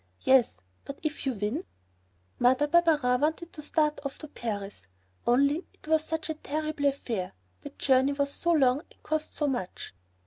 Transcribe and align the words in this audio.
"Yes, 0.21 0.55
but 0.83 0.97
if 1.03 1.27
you 1.27 1.33
win!" 1.33 1.63
Mother 2.39 2.65
Barberin 2.65 3.21
wanted 3.21 3.53
to 3.53 3.61
start 3.61 3.99
off 4.03 4.17
to 4.17 4.27
Paris, 4.29 4.81
only 5.27 5.63
it 5.75 5.87
was 5.87 6.03
such 6.03 6.27
a 6.31 6.33
terrible 6.33 6.87
affair... 6.87 7.33
the 7.61 7.69
journey 7.69 8.13
was 8.13 8.31
so 8.33 8.51
long, 8.53 8.79
and 8.79 9.03
cost 9.03 9.35
so 9.35 9.45
much! 9.47 9.93